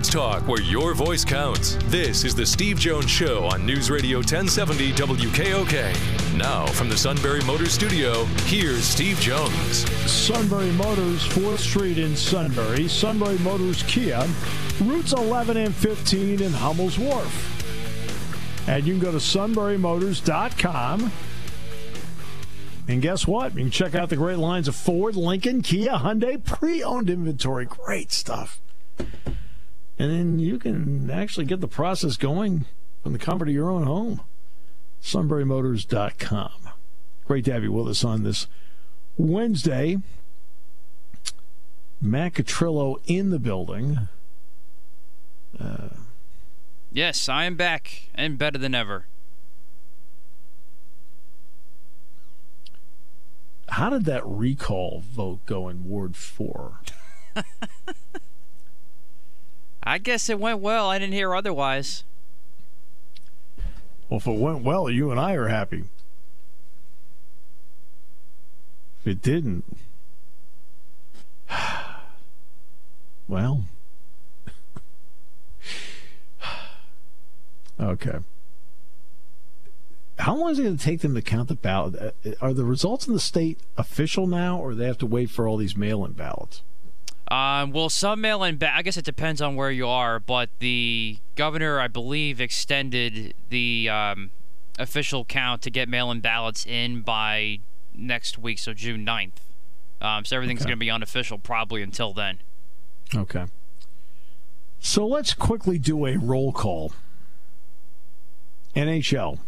[0.00, 1.76] Sports talk where your voice counts.
[1.84, 6.38] This is the Steve Jones Show on News Radio 1070 WKOK.
[6.38, 9.90] Now, from the Sunbury Motors Studio, here's Steve Jones.
[10.10, 12.88] Sunbury Motors, 4th Street in Sunbury.
[12.88, 14.26] Sunbury Motors Kia,
[14.80, 18.68] routes 11 and 15 in Hummel's Wharf.
[18.68, 21.12] And you can go to sunburymotors.com.
[22.88, 23.54] And guess what?
[23.54, 27.66] You can check out the great lines of Ford, Lincoln, Kia, Hyundai, pre owned inventory.
[27.66, 28.60] Great stuff.
[30.00, 32.64] And then you can actually get the process going
[33.02, 34.22] from the comfort of your own home.
[35.02, 36.70] SunburyMotors.com.
[37.26, 38.46] Great to have you with us on this
[39.18, 39.98] Wednesday.
[42.00, 44.08] Matt Catrillo in the building.
[45.60, 45.90] Uh,
[46.90, 49.04] yes, I am back and better than ever.
[53.68, 56.80] How did that recall vote go in Ward 4?
[59.90, 60.88] I guess it went well.
[60.88, 62.04] I didn't hear otherwise.
[64.08, 65.82] Well, if it went well, you and I are happy.
[69.00, 69.64] If it didn't,
[73.26, 73.64] well,
[77.80, 78.18] okay.
[80.20, 81.96] How long is it going to take them to count the ballot?
[81.96, 85.48] Uh, are the results in the state official now, or they have to wait for
[85.48, 86.62] all these mail-in ballots?
[87.30, 90.50] Um, well, some mail in, ba- I guess it depends on where you are, but
[90.58, 94.30] the governor, I believe, extended the um,
[94.78, 97.60] official count to get mail in ballots in by
[97.94, 99.32] next week, so June 9th.
[100.00, 100.70] Um, so everything's okay.
[100.70, 102.38] going to be unofficial probably until then.
[103.14, 103.46] Okay.
[104.80, 106.92] So let's quickly do a roll call.
[108.74, 109.38] NHL.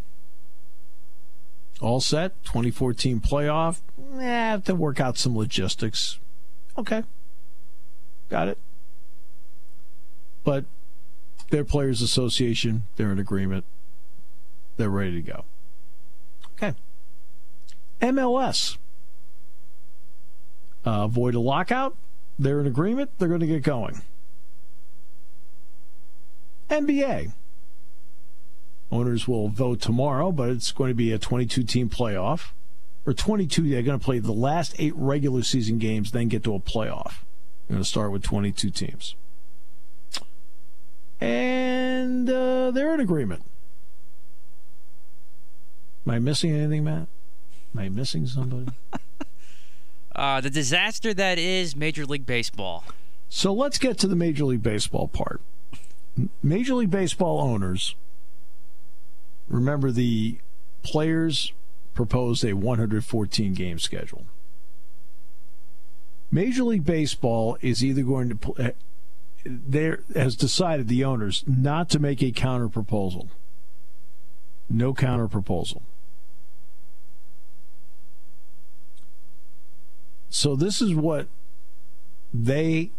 [1.81, 2.33] All set.
[2.45, 3.81] 2014 playoff.
[4.19, 6.19] Eh, have to work out some logistics.
[6.77, 7.03] Okay.
[8.33, 8.59] Got it.
[10.43, 10.65] But
[11.51, 13.67] their Players Association, they're in agreement.
[14.79, 15.45] They're ready to go.
[16.55, 16.75] Okay.
[18.01, 18.79] MLS.
[20.87, 21.95] Uh, avoid a lockout.
[22.39, 23.11] They're in agreement.
[23.19, 24.01] They're going to get going.
[26.71, 27.35] NBA.
[28.91, 32.53] Owners will vote tomorrow, but it's going to be a 22 team playoff.
[33.05, 36.55] Or 22, they're going to play the last eight regular season games, then get to
[36.55, 37.17] a playoff.
[37.69, 39.15] We're going to start with 22 teams.
[41.21, 43.45] And uh, they're in agreement.
[46.07, 47.07] Am I missing anything, Matt?
[47.75, 48.73] Am I missing somebody?
[50.17, 52.85] uh, the disaster that is Major League Baseball.
[53.29, 55.41] So let's get to the Major League Baseball part.
[56.43, 57.95] Major League Baseball owners,
[59.49, 60.39] remember the
[60.83, 61.53] players
[61.95, 64.27] proposed a 114 game schedule.
[66.33, 68.71] Major League Baseball is either going to play, uh,
[69.45, 73.29] there has decided the owners not to make a counter proposal.
[74.71, 75.83] No counter proposal.
[80.31, 81.29] So this is what
[82.33, 82.91] they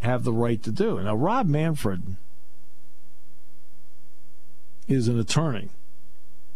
[0.00, 1.00] have the right to do.
[1.00, 2.16] Now Rob Manfred
[4.88, 5.68] is an attorney.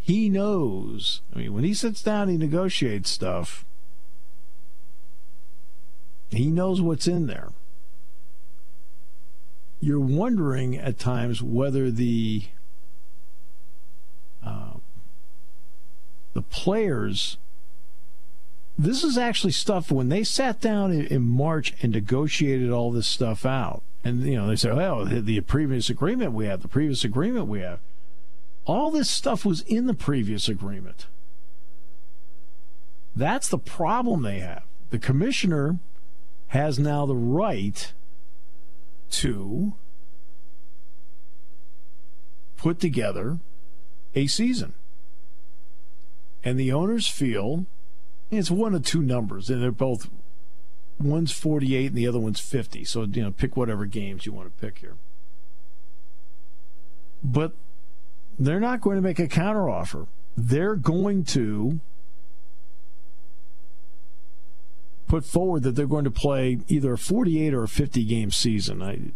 [0.01, 1.21] He knows.
[1.33, 3.65] I mean, when he sits down, he negotiates stuff
[6.31, 7.51] he knows what's in there.
[9.81, 12.45] You're wondering at times whether the
[14.45, 14.75] uh,
[16.35, 17.39] the players
[18.79, 23.45] this is actually stuff when they sat down in, March and negotiated all this stuff
[23.45, 23.83] out.
[24.03, 27.47] And, you know, they said, "Well, the, the previous agreement we have, the previous agreement
[27.47, 27.81] we have.
[28.65, 31.07] All this stuff was in the previous agreement.
[33.15, 34.63] That's the problem they have.
[34.89, 35.79] The commissioner
[36.51, 37.93] has now the right
[39.09, 39.75] to
[42.57, 43.39] put together
[44.17, 44.75] a season.
[46.43, 47.67] And the owners feel
[48.33, 50.11] it's one of two numbers, and they're both
[50.99, 52.85] one's 48 and the other one's 50.
[52.85, 54.97] So, you know, pick whatever games you want to pick here.
[57.23, 57.53] But
[58.39, 60.09] they're not going to make a counteroffer.
[60.37, 61.79] They're going to
[65.11, 68.81] put forward that they're going to play either a 48 or a 50 game season.
[68.81, 69.11] I,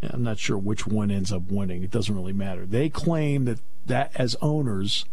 [0.00, 1.82] I'm not sure which one ends up winning.
[1.82, 2.64] It doesn't really matter.
[2.64, 5.06] They claim that that as owners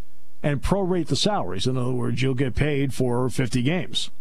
[0.43, 1.65] and prorate the salaries.
[1.65, 4.11] In other words, you'll get paid for 50 games.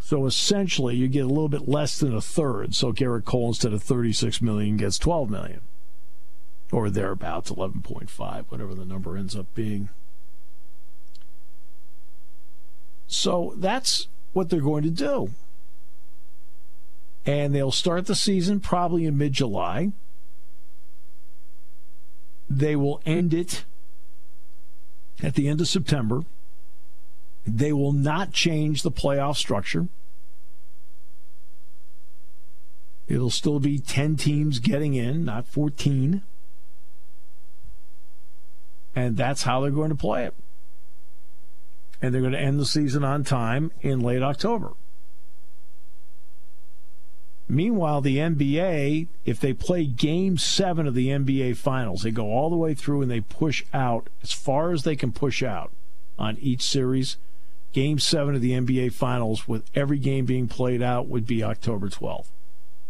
[0.00, 2.74] So essentially, you get a little bit less than a third.
[2.74, 5.62] So Gerrit Cole, instead of 36 million, gets 12 million,
[6.70, 9.88] or thereabouts, 11.5, whatever the number ends up being.
[13.06, 15.30] So that's what they're going to do.
[17.24, 19.92] And they'll start the season probably in mid July.
[22.48, 23.64] They will end it
[25.22, 26.22] at the end of September.
[27.46, 29.88] They will not change the playoff structure.
[33.08, 36.22] It'll still be 10 teams getting in, not 14.
[38.94, 40.34] And that's how they're going to play it
[42.00, 44.72] and they're going to end the season on time in late October.
[47.48, 52.50] Meanwhile, the NBA, if they play game seven of the NBA Finals, they go all
[52.50, 55.70] the way through and they push out as far as they can push out
[56.18, 57.16] on each series.
[57.72, 61.88] Game seven of the NBA Finals, with every game being played out, would be October
[61.88, 62.26] 12th.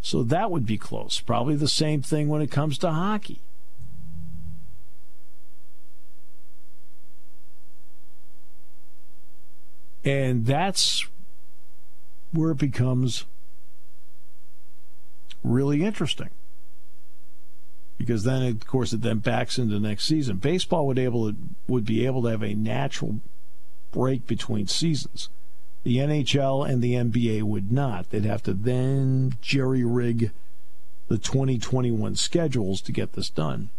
[0.01, 1.21] So that would be close.
[1.21, 3.41] Probably the same thing when it comes to hockey.
[10.07, 11.05] And that's
[12.33, 13.25] where it becomes
[15.43, 16.31] really interesting.
[17.99, 20.37] Because then, of course, it then backs into next season.
[20.37, 21.37] Baseball would able to,
[21.67, 23.19] would be able to have a natural
[23.91, 25.29] break between seasons.
[25.83, 28.11] The NHL and the NBA would not.
[28.11, 30.31] They'd have to then jerry rig
[31.09, 33.71] the 2021 schedules to get this done.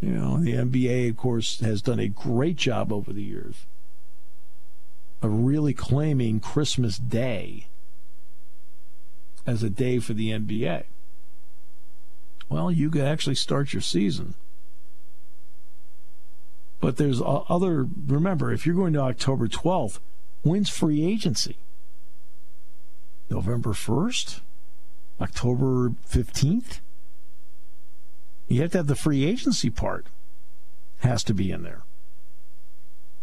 [0.00, 3.66] You know, the NBA, of course, has done a great job over the years
[5.24, 7.66] of really claiming Christmas Day
[9.46, 10.84] as a day for the NBA.
[12.50, 14.34] Well, you could actually start your season.
[16.80, 19.98] But there's other, remember, if you're going to October 12th,
[20.42, 21.56] when's free agency?
[23.30, 24.40] November 1st?
[25.22, 26.80] October 15th?
[28.48, 30.08] You have to have the free agency part,
[30.98, 31.82] has to be in there.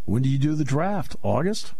[0.05, 1.15] When do you do the draft?
[1.21, 1.73] August?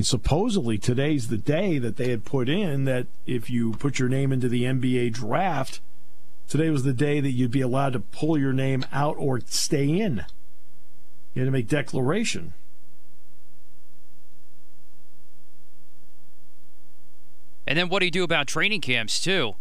[0.00, 4.32] Supposedly today's the day that they had put in that if you put your name
[4.32, 5.80] into the NBA draft,
[6.48, 10.00] today was the day that you'd be allowed to pull your name out or stay
[10.00, 10.24] in.
[11.34, 12.54] You had to make declaration.
[17.66, 19.54] And then what do you do about training camps too?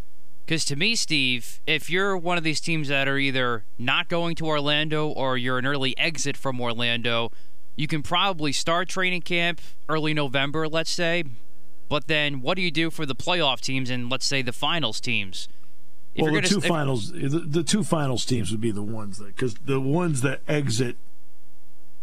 [0.46, 4.36] Because to me, Steve, if you're one of these teams that are either not going
[4.36, 7.32] to Orlando or you're an early exit from Orlando,
[7.75, 11.24] you can probably start training camp early November, let's say.
[11.90, 15.01] But then what do you do for the playoff teams and let's say the finals
[15.01, 15.50] teams?
[16.16, 19.28] If well, the two finals, the, the two finals teams would be the ones that
[19.36, 20.98] because the ones that exit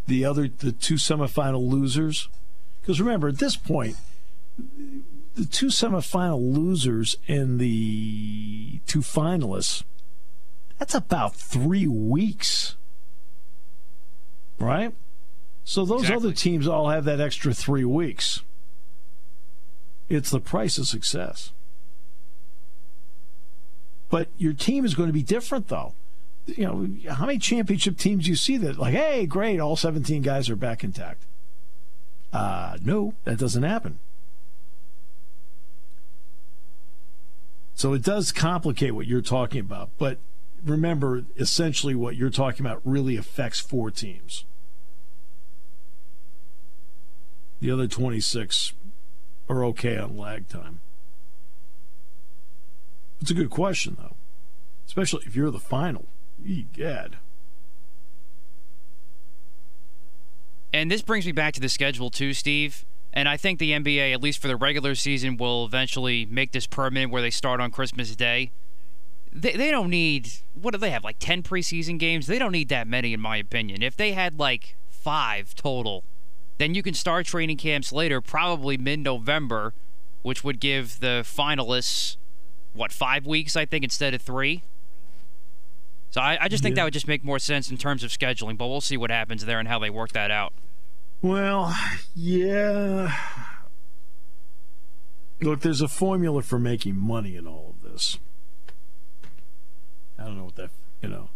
[0.07, 2.29] the other the two semifinal losers.
[2.81, 3.97] Because remember, at this point,
[5.35, 9.85] the two semifinal losers and the two finalists,
[10.79, 12.77] that's about three weeks,
[14.59, 14.95] right?
[15.69, 16.29] So those exactly.
[16.29, 18.41] other teams all have that extra three weeks.
[20.09, 21.53] It's the price of success.
[24.09, 25.93] But your team is going to be different, though.
[26.47, 30.23] You know, how many championship teams do you see that, like, hey, great, all 17
[30.23, 31.27] guys are back intact?
[32.33, 33.99] Uh, no, that doesn't happen.
[37.75, 39.91] So it does complicate what you're talking about.
[39.99, 40.17] But
[40.65, 44.47] remember, essentially, what you're talking about really affects four teams.
[47.61, 48.73] The other 26
[49.49, 50.81] are okay on lag time.
[53.21, 54.15] It's a good question, though,
[54.87, 56.07] especially if you're the final.
[56.45, 57.17] Egad.
[60.73, 62.85] And this brings me back to the schedule too, Steve.
[63.12, 66.67] And I think the NBA, at least for the regular season, will eventually make this
[66.67, 68.53] permanent where they start on Christmas Day.
[69.33, 72.27] They, they don't need, what do they have, like 10 preseason games?
[72.27, 73.83] They don't need that many, in my opinion.
[73.83, 76.05] If they had like five total,
[76.59, 79.73] then you can start training camps later, probably mid November,
[80.23, 82.17] which would give the finalists,
[82.75, 84.62] what, five weeks, I think, instead of three?
[86.11, 86.83] So I, I just think Yeah.
[86.83, 89.45] that would just make more sense in terms of scheduling, but we'll see what happens
[89.45, 90.53] there and how they work that out.
[91.21, 91.75] Well,
[92.15, 93.15] yeah.
[95.41, 98.19] Look, there's a formula for making money in all of this.
[100.19, 100.71] I don't know what that,
[101.03, 101.29] you know.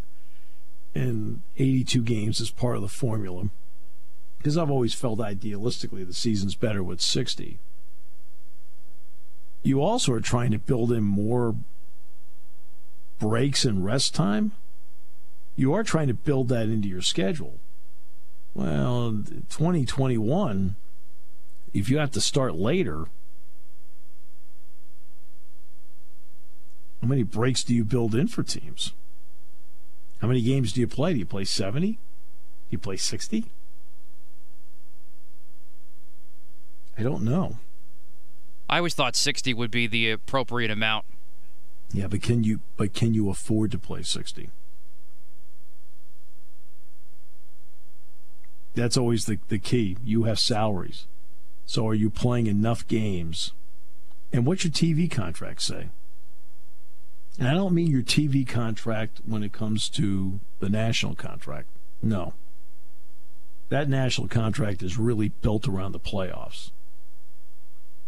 [0.95, 3.45] And 82 games is part of the formula.
[4.43, 7.61] Because I've always felt idealistically the season's better with 60.
[9.63, 11.55] You also are trying to build in more
[13.21, 14.51] breaks and rest time.
[15.55, 17.61] You are trying to build that into your schedule.
[18.53, 19.13] Well,
[19.49, 20.75] 2021,
[21.73, 23.07] if you have to start later,
[27.01, 28.93] how many breaks do you build in for teams?
[30.21, 31.13] How many games do you play?
[31.13, 31.93] Do you play 70?
[31.93, 31.99] Do
[32.71, 33.47] you play 60?
[37.03, 37.57] I don't know.
[38.71, 41.05] I always thought 60 would be the appropriate amount.
[41.93, 44.51] Yeah, but can you but can you afford to play 60?
[48.77, 49.97] That's always the, the key.
[50.05, 51.09] You have salaries.
[51.67, 53.53] So are you playing enough games?
[54.33, 55.89] And what's your TV contract say?
[57.37, 61.67] And I don't mean your TV contract when it comes to the national contract.
[62.01, 62.35] No.
[63.71, 66.71] That national contract is really built around the playoffs.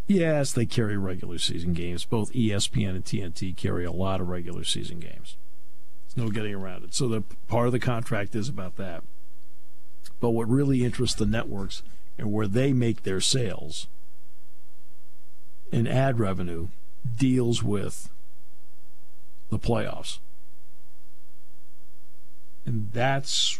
[0.07, 2.05] Yes, they carry regular season games.
[2.05, 5.35] Both ESPN and TNT carry a lot of regular season games.
[6.07, 6.93] There's no getting around it.
[6.93, 9.03] So the part of the contract is about that.
[10.19, 11.81] But what really interests the networks
[12.17, 13.87] and where they make their sales
[15.71, 16.69] in ad revenue
[17.17, 18.09] deals with
[19.49, 20.19] the playoffs.
[22.65, 23.59] And that's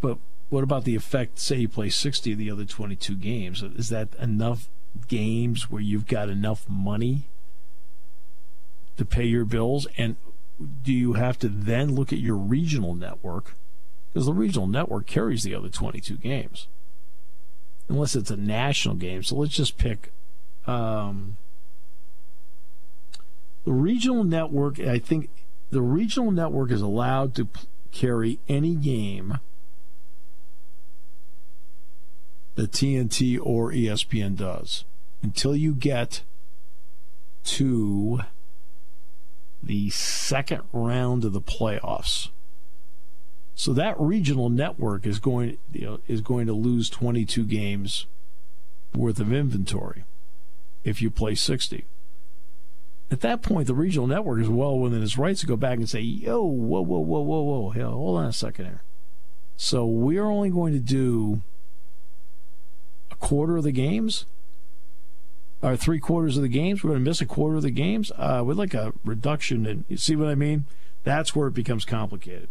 [0.00, 0.18] but
[0.50, 1.38] what about the effect?
[1.38, 3.62] Say you play 60 of the other 22 games.
[3.62, 4.68] Is that enough
[5.06, 7.28] games where you've got enough money
[8.96, 9.86] to pay your bills?
[9.96, 10.16] And
[10.82, 13.54] do you have to then look at your regional network?
[14.12, 16.66] Because the regional network carries the other 22 games,
[17.88, 19.22] unless it's a national game.
[19.22, 20.12] So let's just pick
[20.66, 21.36] um,
[23.64, 24.80] the regional network.
[24.80, 25.30] I think
[25.70, 27.60] the regional network is allowed to p-
[27.92, 29.38] carry any game
[32.60, 34.84] that TNT or ESPN does
[35.22, 36.20] until you get
[37.42, 38.20] to
[39.62, 42.28] the second round of the playoffs.
[43.54, 48.04] So that regional network is going you know, is going to lose 22 games
[48.94, 50.04] worth of inventory
[50.84, 51.86] if you play 60.
[53.10, 55.88] At that point, the regional network is well within its rights to go back and
[55.88, 58.82] say, "Yo, whoa, whoa, whoa, whoa, whoa, hey, hold on a second here."
[59.56, 61.40] So we're only going to do
[63.20, 64.24] quarter of the games,
[65.62, 66.82] or three quarters of the games.
[66.82, 68.10] We're going to miss a quarter of the games.
[68.16, 70.64] Uh, with like a reduction in, you see what I mean?
[71.04, 72.48] That's where it becomes complicated.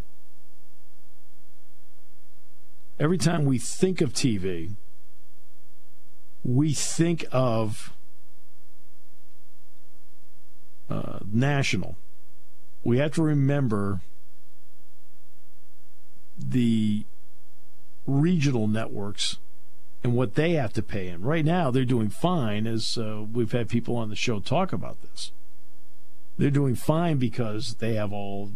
[2.99, 4.75] Every time we think of TV,
[6.43, 7.93] we think of
[10.89, 11.95] uh, national.
[12.83, 14.01] We have to remember
[16.37, 17.05] the
[18.05, 19.37] regional networks
[20.03, 21.21] and what they have to pay in.
[21.21, 25.01] Right now, they're doing fine, as uh, we've had people on the show talk about
[25.01, 25.31] this.
[26.37, 28.51] They're doing fine because they have all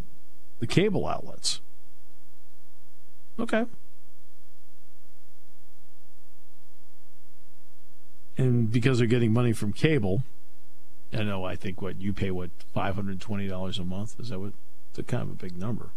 [0.59, 1.59] the cable outlets.
[3.37, 3.65] Okay.
[8.37, 10.23] And because they're getting money from cable,
[11.11, 14.19] I know, I think what you pay, what, $520 a month?
[14.19, 14.53] Is that what?
[14.89, 15.89] It's a kind of a big number.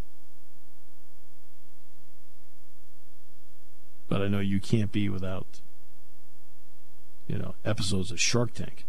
[4.08, 5.60] But I know you can't be without,
[7.26, 8.84] you know, episodes of Shark Tank.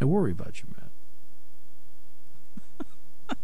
[0.00, 0.90] I worry about you, Matt.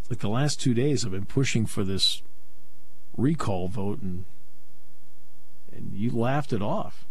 [0.00, 2.22] it's like the last two days I've been pushing for this
[3.16, 4.24] recall vote, and
[5.72, 7.06] and you laughed it off.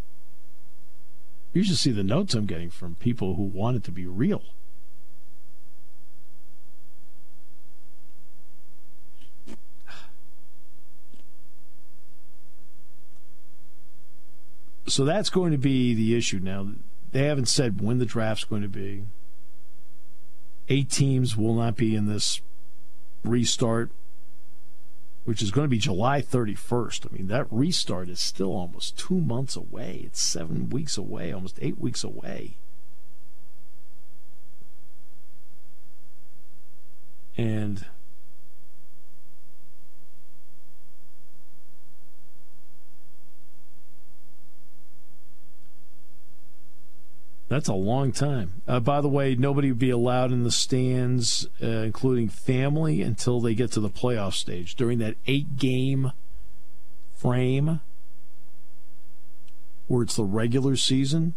[1.53, 4.44] You should see the notes I'm getting from people who want it to be real.
[14.87, 16.67] So that's going to be the issue now.
[17.11, 19.05] They haven't said when the draft's going to be.
[20.69, 22.41] Eight teams will not be in this
[23.23, 23.91] restart,
[25.23, 27.07] which is going to be July 31st.
[27.07, 30.01] I mean, that restart is still almost two months away.
[30.05, 32.57] It's seven weeks away, almost eight weeks away.
[37.37, 37.85] And
[47.55, 48.62] That's a long time.
[48.67, 53.39] Uh, by the way, nobody would be allowed in the stands, uh, including family, until
[53.39, 54.75] they get to the playoff stage.
[54.75, 56.12] During that eight game
[57.13, 57.79] frame,
[59.88, 61.33] where it's the regular season,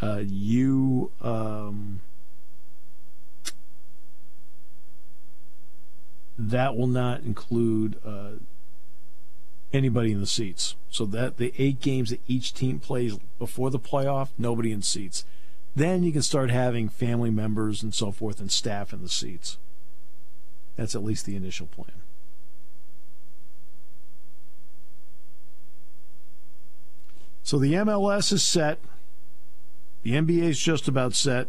[0.00, 1.12] uh, you.
[1.20, 2.00] Um,
[6.38, 8.36] that will not include uh,
[9.76, 10.74] anybody in the seats.
[10.90, 15.24] So that the eight games that each team plays before the playoff, nobody in seats.
[15.74, 19.58] Then you can start having family members and so forth and staff in the seats.
[20.76, 22.02] That's at least the initial plan.
[27.42, 28.80] So the MLS is set.
[30.02, 31.48] The NBA is just about set.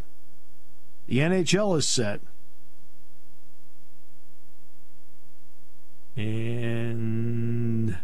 [1.07, 2.22] The NHL is set.
[6.15, 7.98] And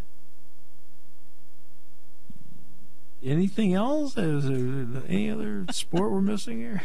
[3.24, 4.18] anything else?
[4.18, 6.84] Is there any other sport we're missing here?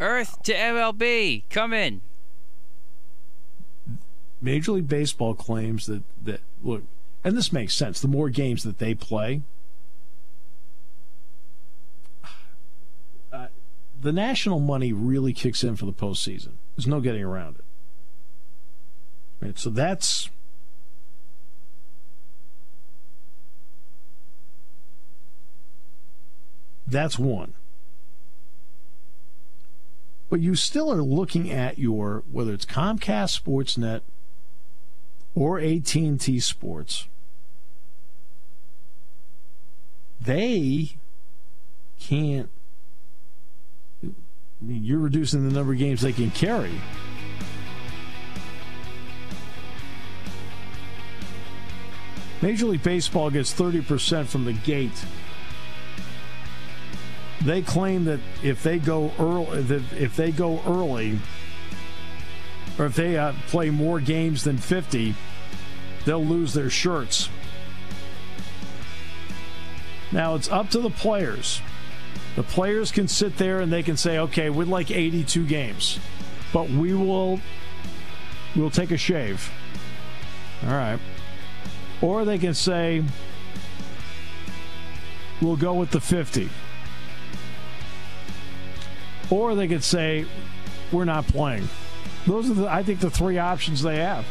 [0.00, 2.00] Earth to MLB, come in.
[4.40, 6.82] Major League Baseball claims that that look,
[7.22, 8.00] and this makes sense.
[8.00, 9.42] The more games that they play,
[13.32, 13.46] uh,
[14.00, 16.54] the national money really kicks in for the postseason.
[16.76, 17.64] There's no getting around it.
[19.40, 20.28] Right, so that's
[26.92, 27.54] That's one.
[30.28, 34.02] But you still are looking at your whether it's Comcast Sportsnet
[35.34, 37.08] or AT&T Sports.
[40.20, 40.96] They
[41.98, 42.50] can't
[44.04, 44.08] I
[44.60, 46.72] mean, you're reducing the number of games they can carry.
[52.42, 55.04] Major League Baseball gets 30% from the gate
[57.44, 61.18] they claim that if they go early, that if they go early,
[62.78, 65.14] or if they uh, play more games than 50,
[66.04, 67.28] they'll lose their shirts.
[70.12, 71.60] Now it's up to the players.
[72.36, 75.98] The players can sit there and they can say, "Okay, we'd like 82 games,
[76.52, 77.40] but we will
[78.54, 79.50] we'll take a shave."
[80.64, 80.98] All right.
[82.00, 83.02] Or they can say,
[85.40, 86.48] "We'll go with the 50."
[89.32, 90.26] Or they could say,
[90.92, 91.68] "We're not playing."
[92.26, 94.26] Those are, the, I think, the three options they have.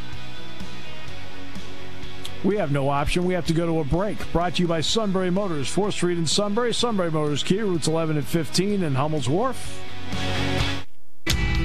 [2.44, 3.26] We have no option.
[3.26, 4.32] We have to go to a break.
[4.32, 6.74] Brought to you by Sunbury Motors, 4th Street in Sunbury.
[6.74, 9.82] Sunbury Motors, Kia, routes 11 and 15 in Hummel's Wharf.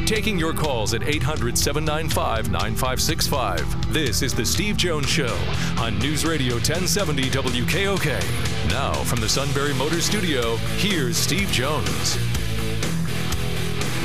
[0.07, 3.93] Taking your calls at 800 795 9565.
[3.93, 5.37] This is The Steve Jones Show
[5.79, 8.71] on News Radio 1070 WKOK.
[8.71, 12.36] Now, from the Sunbury Motors Studio, here's Steve Jones.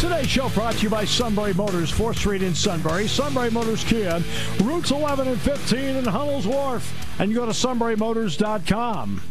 [0.02, 3.08] Today's show brought to you by Sunbury Motors, 4th Street in Sunbury.
[3.08, 4.20] Sunbury Motors Kia,
[4.64, 7.20] routes 11 and 15 in Hummels Wharf.
[7.20, 9.22] And you go to sunburymotors.com.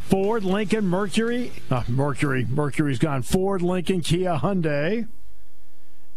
[0.00, 1.52] Ford, Lincoln, Mercury.
[1.70, 2.44] Uh, Mercury.
[2.44, 3.22] Mercury's gone.
[3.22, 5.08] Ford, Lincoln, Kia, Hyundai.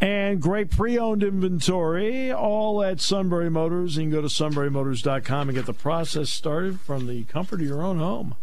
[0.02, 3.96] And great pre owned inventory, all at Sunbury Motors.
[3.96, 7.84] You can go to sunburymotors.com and get the process started from the comfort of your
[7.84, 8.36] own home.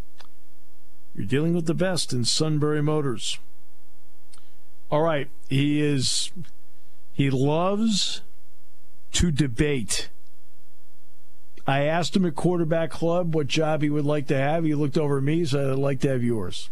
[1.14, 3.38] You're dealing with the best in Sunbury Motors.
[4.90, 5.28] All right.
[5.48, 6.30] He is,
[7.12, 8.22] he loves
[9.12, 10.08] to debate.
[11.66, 14.64] I asked him at Quarterback Club what job he would like to have.
[14.64, 16.70] He looked over at me and said, I'd like to have yours.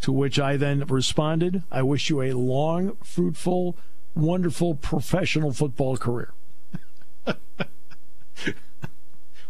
[0.00, 3.76] To which I then responded, I wish you a long, fruitful,
[4.14, 6.32] wonderful professional football career.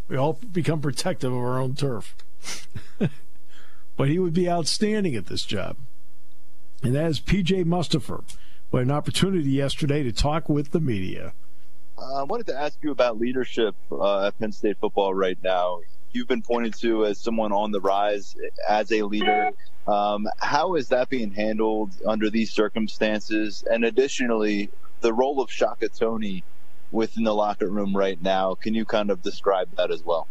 [0.08, 2.16] we all become protective of our own turf.
[3.96, 5.76] but he would be outstanding at this job
[6.84, 8.22] and that is PJ Mustipher.
[8.70, 11.32] We had an opportunity yesterday to talk with the media.
[11.96, 15.80] Uh, I wanted to ask you about leadership uh, at Penn State football right now.
[16.12, 18.36] You've been pointed to as someone on the rise
[18.68, 19.50] as a leader.
[19.88, 23.64] Um, how is that being handled under these circumstances?
[23.68, 24.70] And additionally,
[25.00, 26.44] the role of Shaka Toney
[26.92, 28.54] within the locker room right now.
[28.54, 30.28] Can you kind of describe that as well?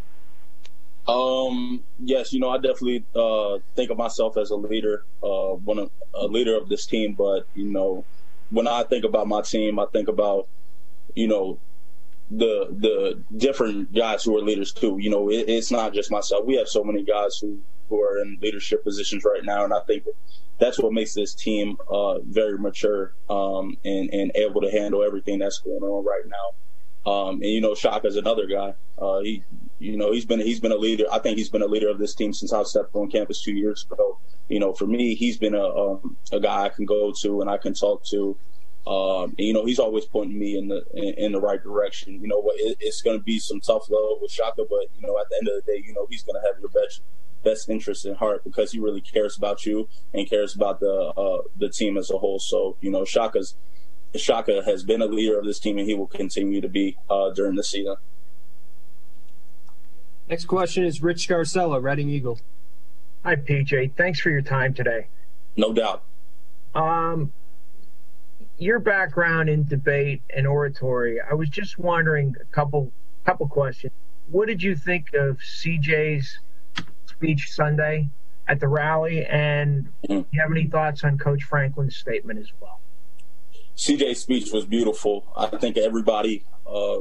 [1.08, 5.80] Um, yes, you know, I definitely uh, think of myself as a leader, uh, one
[5.80, 7.14] of, a leader of this team.
[7.14, 8.06] But you know,
[8.52, 10.48] when I think about my team, I think about
[11.14, 11.60] you know
[12.32, 14.98] the the different guys who are leaders too.
[15.00, 16.46] You know, it, it's not just myself.
[16.46, 19.82] We have so many guys who who are in leadership positions right now, and I
[19.82, 20.06] think
[20.60, 25.40] that's what makes this team uh, very mature um, and and able to handle everything
[25.40, 26.63] that's going on right now.
[27.06, 28.76] Um, and you know, Shaka's another guy.
[28.98, 29.44] Uh, he,
[29.80, 31.06] you know, he's been he's been a leader.
[31.12, 33.54] I think he's been a leader of this team since I stepped on campus two
[33.54, 34.20] years ago.
[34.48, 37.50] You know, for me, he's been a um, a guy I can go to and
[37.50, 38.38] I can talk to.
[38.86, 42.22] Um, and, you know, he's always pointing me in the in, in the right direction.
[42.22, 45.18] You know, it, it's going to be some tough love with Shaka, but you know,
[45.20, 47.02] at the end of the day, you know, he's going to have your best
[47.44, 51.42] best interest in heart because he really cares about you and cares about the uh,
[51.58, 52.40] the team as a whole.
[52.40, 53.56] So, you know, Shaka's
[54.16, 57.32] Shaka has been a leader of this team, and he will continue to be uh,
[57.32, 57.96] during the season.
[60.30, 62.40] Next question is Rich Scarcella, Reading Eagle.
[63.24, 63.96] Hi, PJ.
[63.96, 65.08] Thanks for your time today.
[65.56, 66.04] No doubt.
[66.76, 67.32] Um,
[68.58, 72.92] your background in debate and oratory, I was just wondering a couple
[73.26, 73.94] couple questions.
[74.30, 76.40] What did you think of CJ's
[77.06, 78.10] speech Sunday
[78.48, 82.80] at the rally, and do you have any thoughts on Coach Franklin's statement as well?
[83.78, 85.26] CJ's speech was beautiful.
[85.36, 87.00] I think everybody, uh,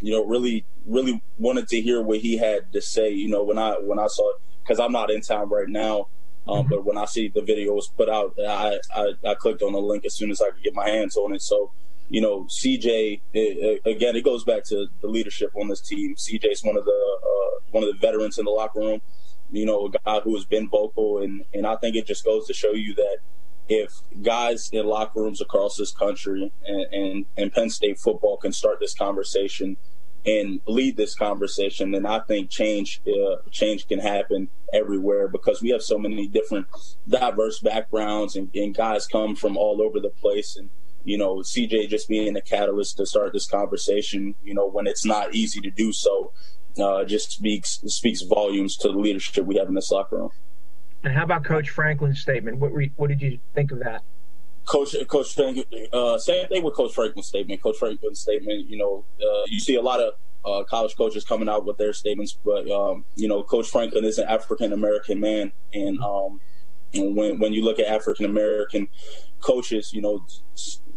[0.00, 3.10] you know, really, really wanted to hear what he had to say.
[3.10, 6.08] You know, when I when I saw it, because I'm not in town right now,
[6.46, 6.68] um, mm-hmm.
[6.68, 9.80] but when I see the video was put out, I, I, I clicked on the
[9.80, 11.40] link as soon as I could get my hands on it.
[11.40, 11.72] So,
[12.10, 16.16] you know, CJ it, again, it goes back to the leadership on this team.
[16.16, 19.00] CJ's one of the uh, one of the veterans in the locker room.
[19.50, 22.46] You know, a guy who has been vocal, and and I think it just goes
[22.48, 23.18] to show you that
[23.68, 28.52] if guys in locker rooms across this country and, and, and Penn State football can
[28.52, 29.76] start this conversation
[30.26, 35.70] and lead this conversation, then I think change uh, change can happen everywhere because we
[35.70, 36.66] have so many different
[37.08, 40.70] diverse backgrounds and, and, guys come from all over the place and
[41.04, 45.04] you know CJ just being a catalyst to start this conversation you know when it's
[45.04, 46.32] not easy to do so
[46.78, 50.30] uh, just speaks speaks volumes to the leadership we have in this locker room.
[51.04, 52.58] And how about Coach Franklin's statement?
[52.58, 54.02] What re- what did you think of that?
[54.64, 57.62] Coach, Coach Franklin, uh, same thing with Coach Franklin's statement.
[57.62, 60.14] Coach Franklin's statement, you know, uh, you see a lot of
[60.46, 64.16] uh, college coaches coming out with their statements, but um, you know, Coach Franklin is
[64.16, 66.40] an African American man, and um,
[66.94, 68.88] when when you look at African American
[69.40, 70.24] coaches, you know,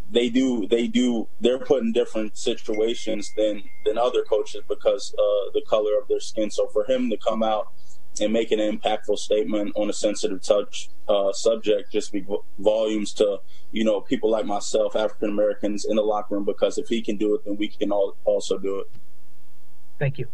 [0.09, 5.51] they do they do they're put in different situations than than other coaches because uh,
[5.53, 6.49] the color of their skin.
[6.49, 7.73] So for him to come out
[8.21, 12.25] and make an impactful statement on a sensitive touch uh, subject just be
[12.59, 13.39] volumes to
[13.71, 17.17] you know people like myself african americans in the locker room because if he can
[17.17, 18.87] do it then we can all also do it.
[19.99, 20.27] Thank you.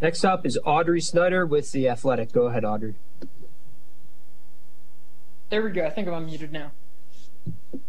[0.00, 2.30] Next up is audrey snyder with the athletic.
[2.30, 2.94] Go ahead audrey.
[5.48, 5.84] There we go.
[5.84, 6.72] I think i'm unmuted now.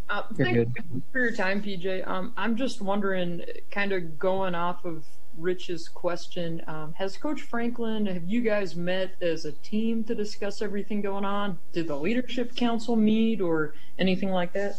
[0.10, 0.72] Uh, thank you
[1.12, 5.04] for your time pj um, i'm just wondering kind of going off of
[5.38, 6.62] Rich's question.
[6.68, 11.26] Um, has Coach Franklin, have you guys met as a team to discuss everything going
[11.26, 11.58] on?
[11.74, 14.76] Did the leadership council meet or anything like that?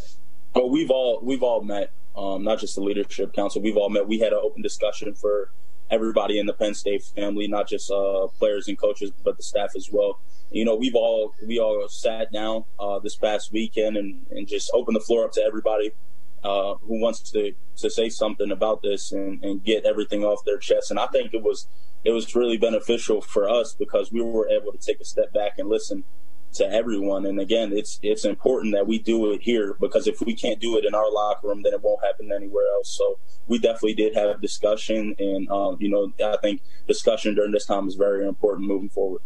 [0.55, 1.92] Oh, we've all we've all met.
[2.16, 3.62] Um, not just the leadership council.
[3.62, 4.09] We've all met.
[4.09, 5.51] We had an open discussion for
[5.90, 9.71] everybody in the Penn State family, not just uh, players and coaches, but the staff
[9.77, 10.21] as well.
[10.51, 14.71] You know, we've all we all sat down uh, this past weekend and, and just
[14.75, 15.92] opened the floor up to everybody
[16.44, 20.59] uh, who wants to to say something about this and, and get everything off their
[20.59, 20.90] chest.
[20.90, 21.68] And I think it was
[22.05, 25.59] it was really beneficial for us because we were able to take a step back
[25.59, 26.05] and listen
[26.55, 27.27] to everyone.
[27.27, 30.77] And again, it's it's important that we do it here because if we can't do
[30.79, 32.96] it in our locker room, then it won't happen anywhere else.
[32.96, 37.66] So we definitely did have discussion, and um, you know, I think discussion during this
[37.66, 39.22] time is very important moving forward.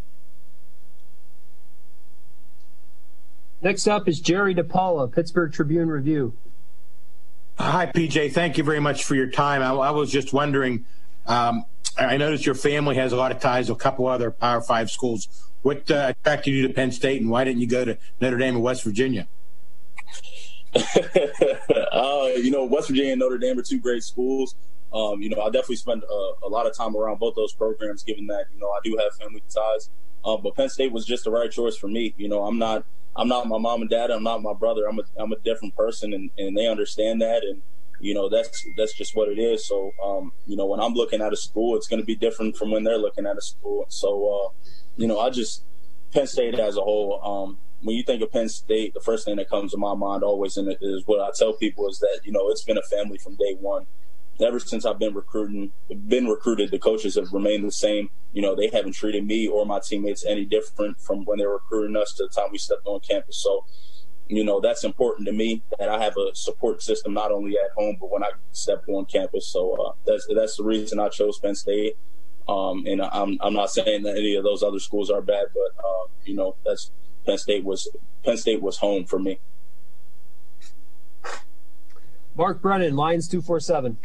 [3.60, 6.36] Next up is Jerry DiPaola, Pittsburgh Tribune Review.
[7.62, 8.32] Hi, PJ.
[8.32, 9.62] Thank you very much for your time.
[9.62, 10.84] I, I was just wondering.
[11.28, 11.64] Um,
[11.96, 14.90] I noticed your family has a lot of ties to a couple other Power Five
[14.90, 15.28] schools.
[15.62, 18.56] What uh, attracted you to Penn State, and why didn't you go to Notre Dame
[18.56, 19.28] in West Virginia?
[20.74, 24.56] uh, you know, West Virginia and Notre Dame are two great schools.
[24.92, 28.02] Um, you know, I definitely spend a, a, lot of time around both those programs,
[28.02, 29.88] given that you know I do have family ties.
[30.24, 32.12] Um, but Penn State was just the right choice for me.
[32.16, 34.10] You know, I'm not I'm not my mom and dad.
[34.10, 34.86] I'm not my brother.
[34.88, 37.42] I'm a I'm a different person, and, and they understand that.
[37.42, 37.62] And
[38.00, 39.66] you know that's that's just what it is.
[39.66, 42.56] So um, you know when I'm looking at a school, it's going to be different
[42.56, 43.84] from when they're looking at a school.
[43.88, 45.64] So uh, you know I just
[46.12, 47.20] Penn State as a whole.
[47.22, 50.22] Um, when you think of Penn State, the first thing that comes to my mind
[50.22, 53.18] always it is what I tell people is that you know it's been a family
[53.18, 53.86] from day one.
[54.40, 55.72] Ever since I've been recruiting,
[56.08, 58.10] been recruited, the coaches have remained the same.
[58.32, 61.54] You know, they haven't treated me or my teammates any different from when they were
[61.54, 63.36] recruiting us to the time we stepped on campus.
[63.36, 63.66] So,
[64.28, 67.72] you know, that's important to me that I have a support system not only at
[67.76, 69.46] home but when I step on campus.
[69.46, 71.96] So uh, that's that's the reason I chose Penn State.
[72.48, 75.84] Um, and I'm I'm not saying that any of those other schools are bad, but
[75.84, 76.90] uh, you know, that's
[77.26, 77.88] Penn State was
[78.24, 79.38] Penn State was home for me.
[82.34, 83.98] Mark Brennan, Lions two four seven.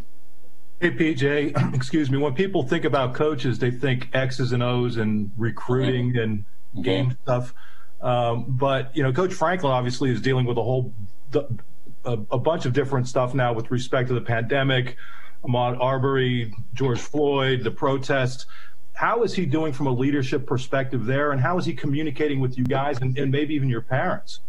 [0.79, 2.19] Hey, PJ, excuse me.
[2.19, 6.45] When people think about coaches, they think X's and O's and recruiting and
[6.83, 7.53] game stuff.
[7.99, 10.93] Um, but, you know, Coach Franklin obviously is dealing with a whole,
[11.33, 14.97] a, a bunch of different stuff now with respect to the pandemic,
[15.43, 18.45] Ahmaud Arbery, George Floyd, the protests.
[18.93, 21.31] How is he doing from a leadership perspective there?
[21.31, 24.41] And how is he communicating with you guys and, and maybe even your parents?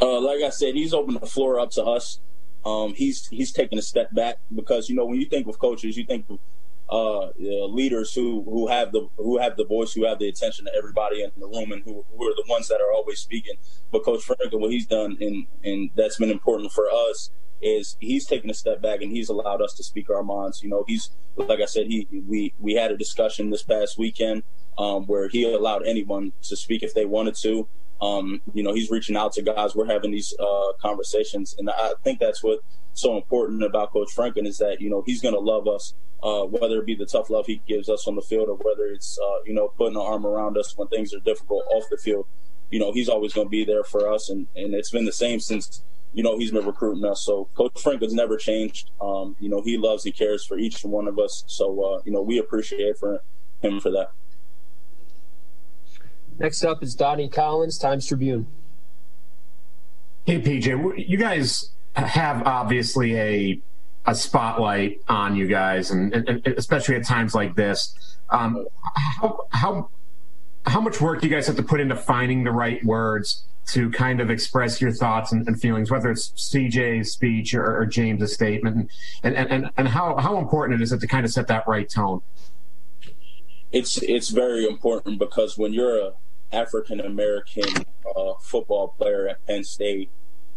[0.00, 2.18] Uh, like I said, he's opened the floor up to us
[2.64, 5.96] um, he's he's taking a step back because you know when you think of coaches,
[5.96, 6.38] you think of
[6.90, 10.74] uh, leaders who who have the who have the voice, who have the attention of
[10.76, 13.54] everybody in the room, and who, who are the ones that are always speaking.
[13.92, 18.26] But Coach Franklin, what he's done, and and that's been important for us, is he's
[18.26, 20.62] taken a step back and he's allowed us to speak our minds.
[20.62, 24.42] You know, he's like I said, he we we had a discussion this past weekend
[24.78, 27.68] um, where he allowed anyone to speak if they wanted to.
[28.00, 29.74] Um, you know, he's reaching out to guys.
[29.74, 32.60] We're having these uh, conversations, and I think that's what
[32.98, 36.42] so important about Coach Franklin is that you know he's going to love us, uh,
[36.42, 39.18] whether it be the tough love he gives us on the field or whether it's
[39.18, 42.26] uh, you know putting an arm around us when things are difficult off the field.
[42.70, 45.12] You know, he's always going to be there for us, and and it's been the
[45.12, 45.82] same since
[46.12, 47.24] you know he's been recruiting us.
[47.24, 48.90] So Coach Franklin's never changed.
[49.00, 51.44] Um, you know, he loves and cares for each one of us.
[51.46, 53.22] So uh, you know, we appreciate for
[53.60, 54.12] him for that.
[56.38, 58.46] Next up is Donnie Collins, Times Tribune.
[60.24, 63.60] Hey, PJ, you guys have obviously a
[64.06, 67.94] a spotlight on you guys, and, and especially at times like this.
[68.30, 68.66] Um,
[69.20, 69.88] how how
[70.66, 73.90] how much work do you guys have to put into finding the right words to
[73.90, 78.32] kind of express your thoughts and, and feelings, whether it's CJ's speech or, or James's
[78.32, 78.90] statement,
[79.22, 81.88] and, and, and, and how, how important is it to kind of set that right
[81.88, 82.22] tone?
[83.70, 86.12] It's it's very important because when you're a
[86.52, 87.84] African American
[88.16, 90.10] uh, football player at Penn State,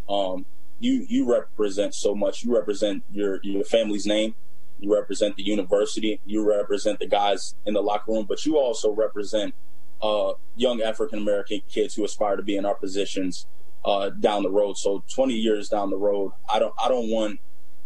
[0.09, 0.45] um,
[0.79, 2.43] you you represent so much.
[2.43, 4.35] You represent your your family's name.
[4.79, 6.19] You represent the university.
[6.25, 9.53] You represent the guys in the locker room, but you also represent
[10.01, 13.45] uh, young African American kids who aspire to be in our positions
[13.85, 14.77] uh, down the road.
[14.77, 17.39] So 20 years down the road, I don't I don't want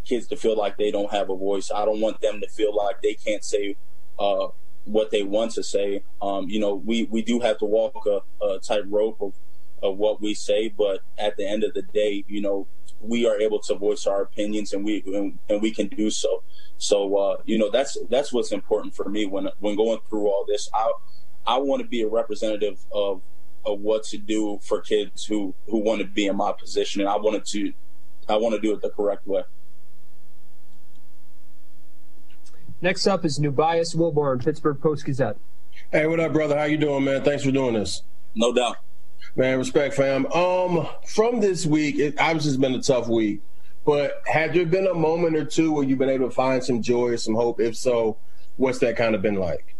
[0.06, 1.72] kids to feel like they don't have a voice.
[1.74, 3.76] I don't want them to feel like they can't say
[4.18, 4.48] uh,
[4.86, 6.04] what they want to say.
[6.22, 9.34] Um, you know, we, we do have to walk a, a tightrope of,
[9.84, 12.68] of what we say, but at the end of the day, you know,
[13.02, 16.44] we are able to voice our opinions and we and, and we can do so.
[16.78, 20.46] So uh, you know, that's that's what's important for me when when going through all
[20.48, 20.70] this.
[20.74, 20.92] I
[21.46, 23.22] I want to be a representative of
[23.66, 27.10] of what to do for kids who who want to be in my position, and
[27.10, 27.74] I wanted to
[28.28, 29.44] I want to do it the correct way.
[32.82, 35.38] Next up is Nubyjas Wilborn, Pittsburgh Post Gazette.
[35.92, 36.58] Hey, what up, brother?
[36.58, 37.24] How you doing, man?
[37.24, 38.04] Thanks for doing this.
[38.36, 38.78] No doubt.
[39.36, 40.26] Man, respect, fam.
[40.34, 43.42] Um, from this week, it obviously has been a tough week,
[43.86, 46.82] but had there been a moment or two where you've been able to find some
[46.82, 47.62] joy or some hope?
[47.62, 48.18] If so,
[48.58, 49.76] what's that kind of been like?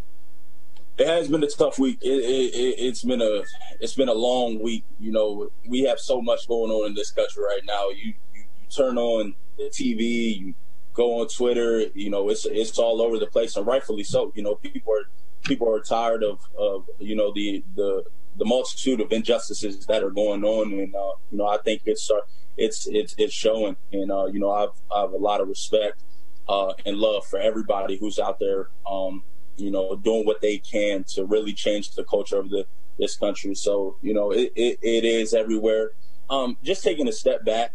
[0.98, 2.00] It has been a tough week.
[2.02, 3.44] It, it, has been a
[3.82, 4.86] it's been a long week.
[5.00, 7.90] You know, we have so much going on in this country right now.
[7.90, 10.56] You you, you turn on the TV, you
[10.96, 11.86] go on Twitter.
[11.94, 14.32] You know, it's it's all over the place, and rightfully so.
[14.36, 15.06] You know, people are
[15.44, 18.04] people are tired of of you know the the
[18.38, 22.10] the multitude of injustices that are going on, and uh, you know, I think it's
[22.10, 22.22] uh,
[22.58, 26.02] it's it's it's showing, and uh, you know, I've I have a lot of respect
[26.48, 29.24] uh, and love for everybody who's out there, um,
[29.58, 32.66] you know, doing what they can to really change the culture of the
[32.98, 33.54] this country.
[33.56, 35.92] So, you know, it, it, it is everywhere.
[36.30, 37.74] Um, just taking a step back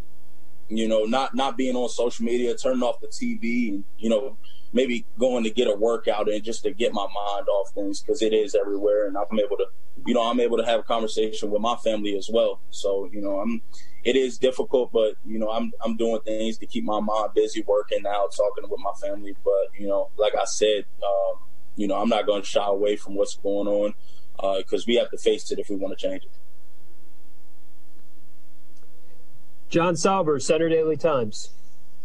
[0.71, 4.37] you know, not not being on social media, turning off the TV, and you know,
[4.73, 8.23] maybe going to get a workout and just to get my mind off things because
[8.23, 9.67] it is everywhere, and I'm able to,
[10.07, 12.61] you know, I'm able to have a conversation with my family as well.
[12.71, 13.63] So you know, I'm.
[14.03, 17.63] It is difficult, but you know, I'm I'm doing things to keep my mind busy,
[17.67, 19.37] working out, talking with my family.
[19.45, 21.41] But you know, like I said, um,
[21.77, 23.95] you know, I'm not going to shy away from what's going on
[24.57, 26.31] because uh, we have to face it if we want to change it.
[29.71, 31.51] John Sauber, Center Daily Times.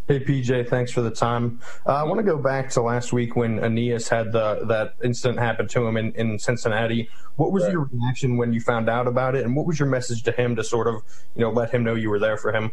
[0.08, 1.60] Hey PJ, thanks for the time.
[1.84, 5.40] Uh, I want to go back to last week when Aeneas had the that incident
[5.40, 7.10] happen to him in, in Cincinnati.
[7.38, 7.72] What was right.
[7.72, 10.56] your reaction when you found out about it, and what was your message to him
[10.58, 11.02] to sort of
[11.36, 12.72] you know let him know you were there for him?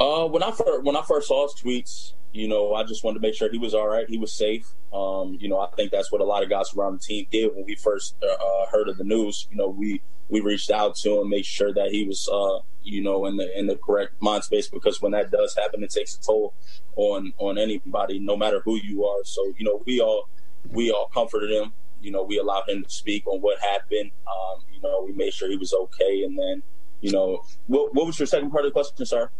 [0.00, 3.20] Uh, when I first when I first saw his tweets, you know, I just wanted
[3.20, 4.66] to make sure he was all right, he was safe.
[4.92, 7.54] Um, you know, I think that's what a lot of guys around the team did
[7.54, 9.46] when we first uh, uh, heard of the news.
[9.50, 13.02] You know, we we reached out to him, make sure that he was, uh, you
[13.02, 16.14] know, in the in the correct mind space because when that does happen, it takes
[16.16, 16.54] a toll
[16.96, 19.24] on on anybody, no matter who you are.
[19.24, 20.28] So, you know, we all
[20.70, 21.72] we all comforted him.
[22.00, 24.10] You know, we allowed him to speak on what happened.
[24.26, 26.62] Um, you know, we made sure he was okay, and then,
[27.00, 29.30] you know, what, what was your second part of the question, sir?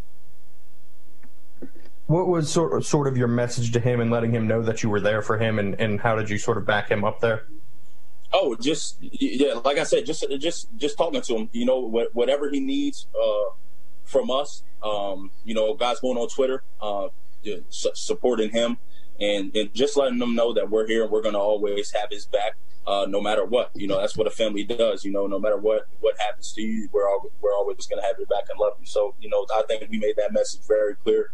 [2.05, 4.83] What was sort of, sort of your message to him and letting him know that
[4.83, 7.19] you were there for him, and, and how did you sort of back him up
[7.19, 7.47] there?
[8.33, 11.49] Oh, just yeah, like I said, just just just talking to him.
[11.51, 13.55] You know, whatever he needs uh,
[14.03, 14.63] from us.
[14.81, 17.09] Um, you know, guys going on Twitter, uh,
[17.69, 18.77] supporting him,
[19.19, 22.09] and and just letting them know that we're here and we're going to always have
[22.09, 22.55] his back,
[22.87, 23.71] uh, no matter what.
[23.75, 25.03] You know, that's what a family does.
[25.03, 28.07] You know, no matter what what happens to you, we're all, we're always going to
[28.07, 28.85] have your back and love you.
[28.85, 31.31] So, you know, I think we made that message very clear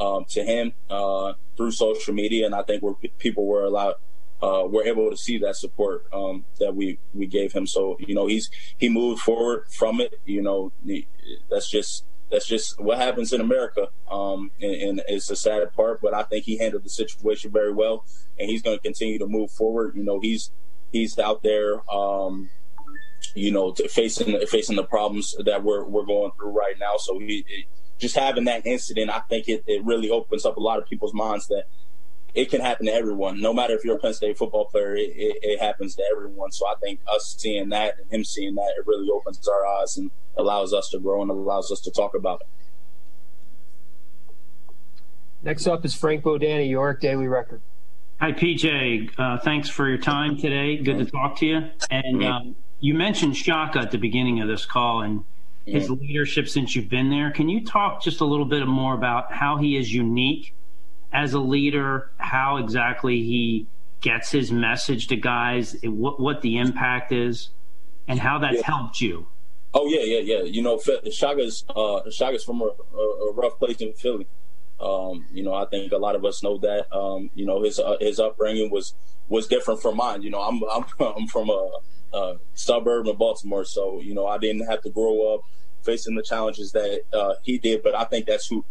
[0.00, 3.94] um, to him uh, through social media, and I think we're, people were allowed
[4.42, 7.66] uh, were able to see that support um, that we we gave him.
[7.66, 10.20] So you know he's he moved forward from it.
[10.24, 11.06] You know he,
[11.50, 16.00] that's just that's just what happens in America, um, and, and, it's a sad part.
[16.02, 18.04] But I think he handled the situation very well,
[18.38, 19.96] and he's going to continue to move forward.
[19.96, 20.50] You know he's
[20.92, 21.82] he's out there.
[21.90, 22.50] Um,
[23.34, 26.96] you know, facing facing the problems that we're we're going through right now.
[26.98, 27.66] So he,
[27.98, 31.14] just having that incident, I think it, it really opens up a lot of people's
[31.14, 31.64] minds that
[32.34, 33.40] it can happen to everyone.
[33.40, 36.52] No matter if you're a Penn State football player, it, it, it, happens to everyone.
[36.52, 39.96] So I think us seeing that and him seeing that, it really opens our eyes
[39.96, 42.46] and allows us to grow and allows us to talk about it.
[45.42, 47.62] Next up is Frank Bodani, York Daily Record.
[48.20, 49.10] Hi, PJ.
[49.16, 50.76] Uh, thanks for your time today.
[50.76, 51.70] Good to talk to you.
[51.90, 55.24] And um, you mentioned Shaka at the beginning of this call, and
[55.68, 57.30] his leadership since you've been there.
[57.30, 60.54] Can you talk just a little bit more about how he is unique
[61.12, 63.66] as a leader, how exactly he
[64.00, 67.50] gets his message to guys, what, what the impact is,
[68.06, 68.66] and how that's yeah.
[68.66, 69.26] helped you?
[69.74, 70.42] Oh yeah, yeah, yeah.
[70.44, 70.80] You know,
[71.12, 72.64] Shaka's uh, Shaka's from a,
[72.96, 74.26] a, rough place in Philly.
[74.80, 76.86] Um, you know, I think a lot of us know that.
[76.94, 78.94] Um, you know, his uh, his upbringing was
[79.28, 80.22] was different from mine.
[80.22, 80.84] You know, I'm I'm,
[81.16, 81.70] I'm from a,
[82.14, 85.42] a suburb of Baltimore, so you know, I didn't have to grow up
[85.82, 87.82] facing the challenges that uh, he did.
[87.82, 88.64] But I think that's who,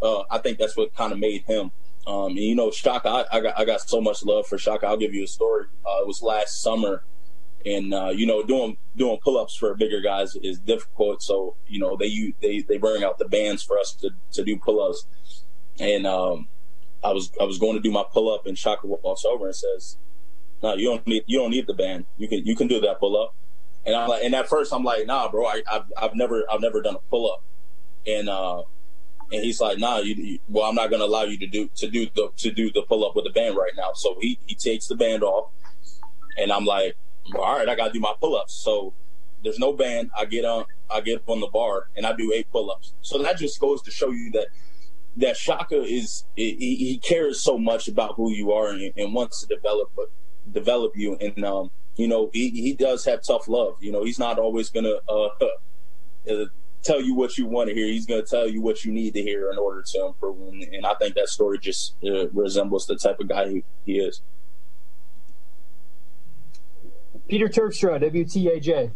[0.00, 1.72] uh, I think that's what kind of made him.
[2.06, 4.86] Um, and you know, Shaka, I, I, got I got so much love for Shaka.
[4.86, 5.66] I'll give you a story.
[5.86, 7.04] Uh, it was last summer,
[7.64, 11.22] and uh, you know, doing doing pull ups for bigger guys is difficult.
[11.22, 14.58] So you know, they they they bring out the bands for us to to do
[14.58, 15.06] pull ups,
[15.80, 16.48] and um,
[17.02, 19.56] I was I was going to do my pull up, and Shaka walks over and
[19.56, 19.96] says,
[20.62, 22.04] "No, you don't need you don't need the band.
[22.18, 23.34] You can you can do that pull up."
[23.86, 26.60] And I'm like, and at first I'm like, nah, bro, I, have I've never, I've
[26.60, 27.42] never done a pull up.
[28.06, 28.62] And, uh,
[29.34, 31.90] and he's like, nah, you, you, well, I'm not to allow you to do, to
[31.90, 33.90] do the, to do the pull up with the band right now.
[33.94, 35.50] So he, he takes the band off
[36.38, 36.96] and I'm like,
[37.32, 38.54] well, all right, I got to do my pull ups.
[38.54, 38.94] So
[39.42, 40.12] there's no band.
[40.16, 42.94] I get on, I get up on the bar and I do eight pull ups.
[43.02, 44.46] So that just goes to show you that,
[45.16, 49.40] that Shaka is, he, he cares so much about who you are and, and wants
[49.44, 49.90] to develop,
[50.52, 51.16] develop you.
[51.20, 53.78] And, um, you know, he, he does have tough love.
[53.80, 55.28] You know, he's not always to uh,
[56.30, 56.44] uh,
[56.84, 57.86] tell you what you want to hear.
[57.86, 60.52] He's going to tell you what you need to hear in order to improve.
[60.52, 63.98] And, and I think that story just uh, resembles the type of guy he, he
[63.98, 64.20] is.
[67.26, 68.92] Peter Turkstra, WTAJ.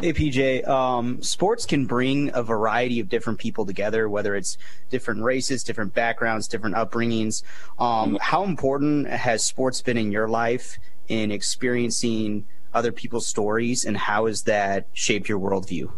[0.00, 4.56] Hey PJ, um, sports can bring a variety of different people together, whether it's
[4.88, 7.42] different races, different backgrounds, different upbringings.
[7.78, 13.96] Um, how important has sports been in your life, in experiencing other people's stories, and
[13.96, 15.90] how has that shaped your worldview?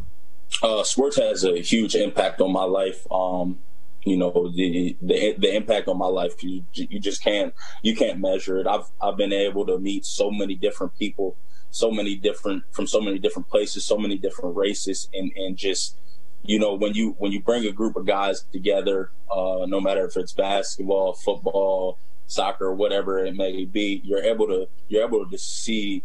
[0.63, 3.07] Uh, sports has a huge impact on my life.
[3.11, 3.59] Um,
[4.05, 8.21] you know the, the the impact on my life you you just can't you can't
[8.21, 8.67] measure it.
[8.67, 11.37] I've I've been able to meet so many different people,
[11.71, 15.97] so many different from so many different places, so many different races, and and just
[16.43, 20.05] you know when you when you bring a group of guys together, uh, no matter
[20.05, 25.39] if it's basketball, football, soccer, whatever it may be, you're able to you're able to
[25.39, 26.03] see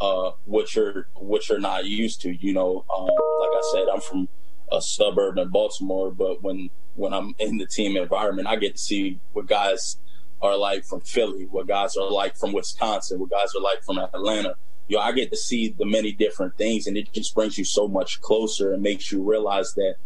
[0.00, 2.32] uh, what you're what you're not used to.
[2.32, 4.28] You know, um, like I said, I'm from
[4.72, 8.78] a suburb in Baltimore, but when when I'm in the team environment, I get to
[8.80, 9.96] see what guys
[10.42, 13.98] are like from Philly, what guys are like from Wisconsin, what guys are like from
[13.98, 14.54] Atlanta.
[14.88, 17.64] You know, I get to see the many different things, and it just brings you
[17.64, 19.96] so much closer and makes you realize that,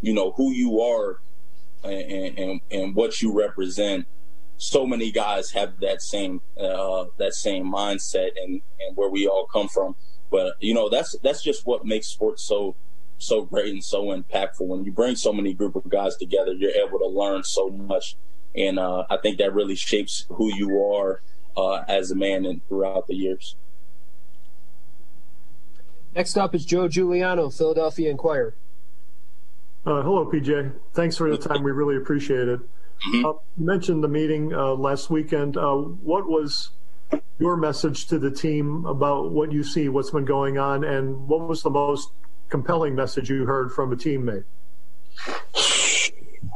[0.00, 1.20] you know, who you are
[1.84, 4.06] and, and, and what you represent
[4.62, 9.44] so many guys have that same uh, that same mindset and and where we all
[9.52, 9.96] come from.
[10.30, 12.76] But you know that's that's just what makes sports so
[13.18, 14.60] so great and so impactful.
[14.60, 18.16] When you bring so many group of guys together, you're able to learn so much,
[18.54, 21.22] and uh, I think that really shapes who you are
[21.56, 23.56] uh, as a man and throughout the years.
[26.14, 28.54] Next up is Joe Juliano, Philadelphia Inquirer.
[29.84, 30.72] Uh, hello, PJ.
[30.94, 31.64] Thanks for the time.
[31.64, 32.60] We really appreciate it.
[33.08, 33.24] Mm-hmm.
[33.24, 35.56] Uh, you mentioned the meeting uh, last weekend.
[35.56, 36.70] Uh, what was
[37.38, 41.46] your message to the team about what you see, what's been going on, and what
[41.48, 42.10] was the most
[42.48, 44.44] compelling message you heard from a teammate?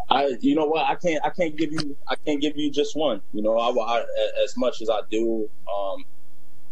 [0.09, 2.97] I, you know what, I can't, I can't give you, I can't give you just
[2.97, 3.20] one.
[3.32, 4.05] You know, I, I
[4.45, 6.05] as much as I do um,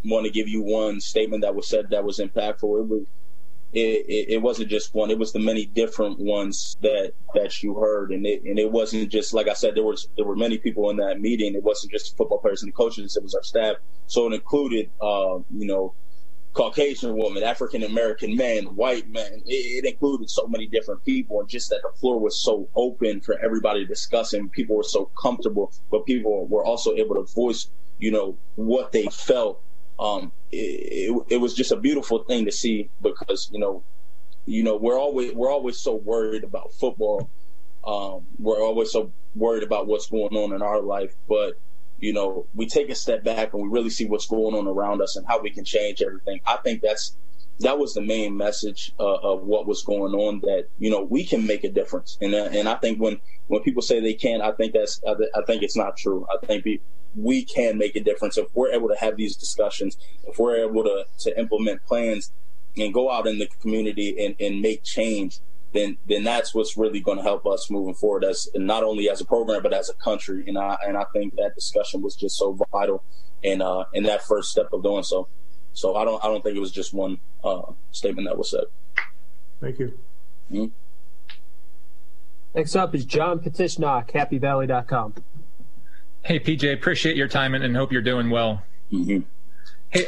[0.05, 2.81] want to give you one statement that was said that was impactful.
[2.81, 3.07] It was
[3.75, 5.11] it, it, it, wasn't just one.
[5.11, 9.11] It was the many different ones that that you heard, and it and it wasn't
[9.11, 9.75] just like I said.
[9.75, 11.55] There was there were many people in that meeting.
[11.55, 13.16] It wasn't just football players and the coaches.
[13.16, 13.77] It was our staff.
[14.07, 15.95] So it included, uh, you know,
[16.53, 19.43] Caucasian woman, African American man, white man.
[19.45, 23.20] It, it, included so many different people, and just that the floor was so open
[23.22, 27.22] for everybody to discuss, and people were so comfortable, but people were also able to
[27.35, 27.68] voice,
[27.99, 29.61] you know, what they felt
[29.99, 33.82] um, it, it, it, was just a beautiful thing to see because you know,
[34.47, 37.30] you know, we're always we're always so worried about football.
[37.86, 41.59] Um, we're always so worried about what's going on in our life, but
[41.99, 45.01] you know, we take a step back and we really see what's going on around
[45.01, 46.40] us and how we can change everything.
[46.47, 47.16] I think that's
[47.61, 50.40] that was the main message uh, of what was going on.
[50.40, 53.62] That you know we can make a difference, and uh, and I think when when
[53.62, 56.26] people say they can't, I think that's I, I think it's not true.
[56.28, 56.66] I think
[57.17, 59.97] we can make a difference if we're able to have these discussions,
[60.27, 62.33] if we're able to, to implement plans
[62.77, 65.41] and go out in the community and, and make change,
[65.73, 69.21] then then that's what's really going to help us moving forward as not only as
[69.21, 70.45] a program but as a country.
[70.47, 73.03] And I and I think that discussion was just so vital
[73.43, 75.29] in uh, in that first step of doing so.
[75.73, 78.65] So I don't I don't think it was just one uh, statement that was said.
[79.61, 79.99] Thank you.
[80.51, 80.67] Mm-hmm.
[82.55, 85.15] Next up is John Petitschnach, HappyValley.com.
[86.25, 88.62] Hey, PJ, appreciate your time and, and hope you're doing well.
[88.91, 89.20] Mm-hmm.
[89.91, 90.07] Hey,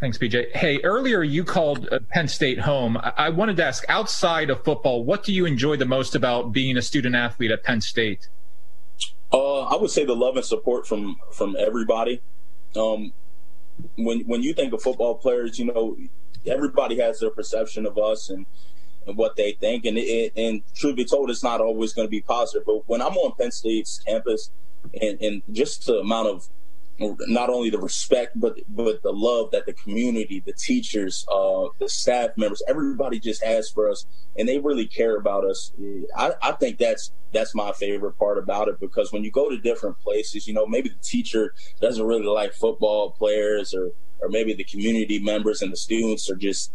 [0.00, 0.56] thanks, PJ.
[0.56, 2.96] Hey, earlier you called uh, Penn State home.
[2.96, 6.52] I-, I wanted to ask, outside of football, what do you enjoy the most about
[6.52, 8.30] being a student athlete at Penn State?
[9.30, 12.22] Uh, I would say the love and support from from everybody.
[12.74, 13.12] Um,
[13.96, 15.96] when when you think of football players, you know
[16.46, 18.46] everybody has their perception of us and
[19.06, 22.10] and what they think, and it, and truth be told, it's not always going to
[22.10, 22.64] be positive.
[22.66, 24.50] But when I'm on Penn State's campus,
[25.00, 26.48] and, and just the amount of
[26.98, 31.88] not only the respect but but the love that the community the teachers uh, the
[31.88, 34.06] staff members everybody just has for us
[34.38, 35.72] and they really care about us
[36.16, 39.58] I, I think that's that's my favorite part about it because when you go to
[39.58, 44.54] different places you know maybe the teacher doesn't really like football players or or maybe
[44.54, 46.74] the community members and the students are just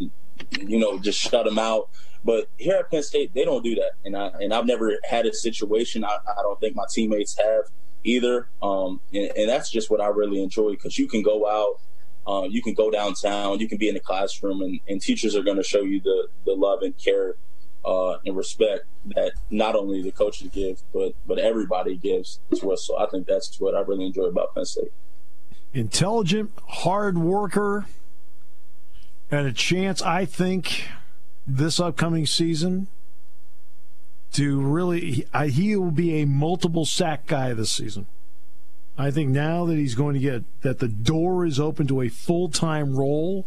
[0.60, 1.90] you know just shut them out
[2.24, 5.26] but here at Penn State, they don't do that, and I and I've never had
[5.26, 6.04] a situation.
[6.04, 7.64] I, I don't think my teammates have
[8.04, 8.48] either.
[8.62, 11.80] Um, and, and, that's just what I really enjoy because you can go out,
[12.28, 15.44] uh, you can go downtown, you can be in the classroom, and, and teachers are
[15.44, 17.36] going to show you the, the love and care
[17.84, 18.86] uh, and respect
[19.16, 22.86] that not only the coaches give, but but everybody gives to us.
[22.86, 24.92] So I think that's what I really enjoy about Penn State.
[25.74, 27.86] Intelligent, hard worker,
[29.32, 30.86] and a chance, I think,
[31.48, 32.88] this upcoming season
[34.34, 38.06] to really, he will be a multiple sack guy this season.
[38.98, 42.10] I think now that he's going to get that the door is open to a
[42.10, 43.46] full time role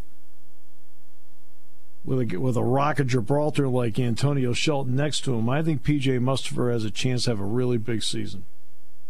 [2.04, 5.82] with a with a rock of Gibraltar like Antonio Shelton next to him, I think
[5.82, 8.44] PJ Mustipher has a chance to have a really big season,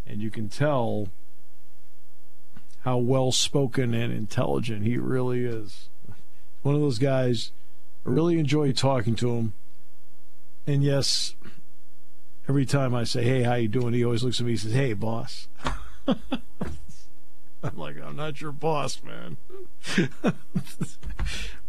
[0.06, 1.08] and you can tell
[2.82, 5.88] how well spoken and intelligent he really is.
[6.62, 7.52] One of those guys.
[8.06, 9.54] I really enjoy talking to him,
[10.66, 11.34] and yes,
[12.48, 14.72] every time I say, "Hey, how you doing?" He always looks at me and says,
[14.72, 15.48] "Hey, boss."
[17.64, 19.38] I'm like, I'm not your boss, man.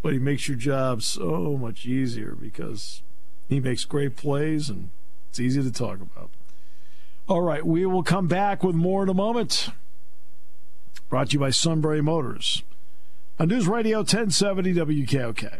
[0.01, 3.01] but he makes your job so much easier because
[3.47, 4.89] he makes great plays and
[5.29, 6.29] it's easy to talk about.
[7.29, 9.69] All right, we will come back with more in a moment.
[11.07, 12.63] Brought to you by Sunbury Motors
[13.39, 15.59] on News Radio 1070 WKOK.